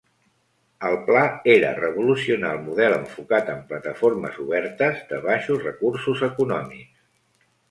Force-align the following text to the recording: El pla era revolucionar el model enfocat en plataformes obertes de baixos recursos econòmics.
El 0.87 0.95
pla 1.09 1.19
era 1.55 1.73
revolucionar 1.79 2.53
el 2.57 2.63
model 2.69 2.95
enfocat 2.95 3.51
en 3.57 3.61
plataformes 3.75 4.41
obertes 4.47 4.99
de 5.13 5.21
baixos 5.29 5.63
recursos 5.69 6.27
econòmics. 6.31 7.07